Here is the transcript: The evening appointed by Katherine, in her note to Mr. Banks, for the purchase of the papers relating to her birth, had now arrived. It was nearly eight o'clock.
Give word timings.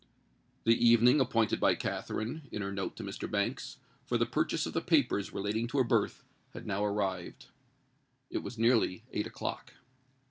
The 0.63 0.83
evening 0.83 1.21
appointed 1.21 1.59
by 1.59 1.75
Katherine, 1.75 2.47
in 2.51 2.63
her 2.63 2.71
note 2.71 2.95
to 2.95 3.03
Mr. 3.03 3.29
Banks, 3.29 3.77
for 4.03 4.17
the 4.17 4.25
purchase 4.25 4.65
of 4.65 4.73
the 4.73 4.81
papers 4.81 5.31
relating 5.31 5.67
to 5.67 5.77
her 5.77 5.83
birth, 5.83 6.23
had 6.55 6.65
now 6.65 6.83
arrived. 6.83 7.45
It 8.31 8.39
was 8.41 8.57
nearly 8.57 9.03
eight 9.13 9.27
o'clock. 9.27 9.73